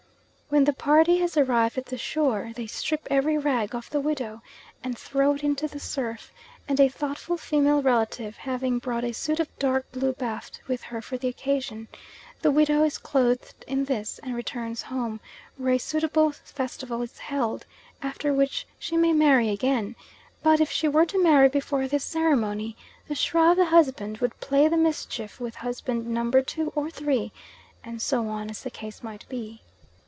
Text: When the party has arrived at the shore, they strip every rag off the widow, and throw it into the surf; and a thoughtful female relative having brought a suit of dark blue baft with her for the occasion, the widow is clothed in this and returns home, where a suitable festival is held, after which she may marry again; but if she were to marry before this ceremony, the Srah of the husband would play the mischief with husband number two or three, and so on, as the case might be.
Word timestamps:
When 0.49 0.65
the 0.65 0.73
party 0.73 1.19
has 1.19 1.37
arrived 1.37 1.77
at 1.77 1.85
the 1.85 1.97
shore, 1.97 2.51
they 2.55 2.67
strip 2.67 3.07
every 3.09 3.37
rag 3.37 3.73
off 3.73 3.89
the 3.89 4.01
widow, 4.01 4.41
and 4.83 4.97
throw 4.97 5.33
it 5.35 5.45
into 5.45 5.65
the 5.65 5.79
surf; 5.79 6.33
and 6.67 6.77
a 6.77 6.89
thoughtful 6.89 7.37
female 7.37 7.81
relative 7.81 8.35
having 8.35 8.77
brought 8.77 9.05
a 9.05 9.13
suit 9.13 9.39
of 9.39 9.47
dark 9.59 9.89
blue 9.93 10.11
baft 10.11 10.59
with 10.67 10.81
her 10.83 11.01
for 11.01 11.17
the 11.17 11.29
occasion, 11.29 11.87
the 12.41 12.51
widow 12.51 12.83
is 12.83 12.97
clothed 12.97 13.63
in 13.65 13.85
this 13.85 14.19
and 14.23 14.35
returns 14.35 14.81
home, 14.81 15.21
where 15.55 15.71
a 15.71 15.77
suitable 15.77 16.33
festival 16.33 17.01
is 17.01 17.17
held, 17.19 17.65
after 18.01 18.33
which 18.33 18.67
she 18.77 18.97
may 18.97 19.13
marry 19.13 19.47
again; 19.47 19.95
but 20.43 20.59
if 20.59 20.69
she 20.69 20.85
were 20.89 21.05
to 21.05 21.23
marry 21.23 21.47
before 21.47 21.87
this 21.87 22.03
ceremony, 22.03 22.75
the 23.07 23.13
Srah 23.15 23.51
of 23.51 23.57
the 23.57 23.63
husband 23.67 24.17
would 24.17 24.37
play 24.41 24.67
the 24.67 24.75
mischief 24.75 25.39
with 25.39 25.55
husband 25.55 26.07
number 26.07 26.41
two 26.41 26.73
or 26.75 26.89
three, 26.89 27.31
and 27.85 28.01
so 28.01 28.27
on, 28.27 28.49
as 28.49 28.63
the 28.63 28.69
case 28.69 29.01
might 29.01 29.25
be. 29.29 29.61